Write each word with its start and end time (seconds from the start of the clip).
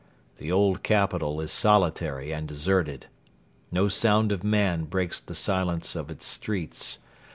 The 0.39 0.51
old 0.51 0.81
capital 0.81 1.39
is 1.41 1.51
solitary 1.51 2.33
and 2.33 2.47
deserted. 2.47 3.05
No 3.71 3.87
sound 3.87 4.31
of 4.31 4.43
man 4.43 4.85
breaks 4.85 5.19
the 5.19 5.35
silence 5.35 5.95
of 5.95 6.09
its 6.09 6.25
streets. 6.25 6.97